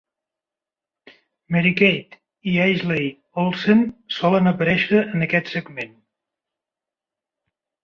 Mary-Kate 1.55 2.17
i 2.53 2.55
Ashley 2.65 3.05
Olsen 3.43 3.85
solen 4.17 4.53
aparèixer 4.55 5.05
en 5.05 5.29
aquest 5.29 5.55
segment. 5.59 5.95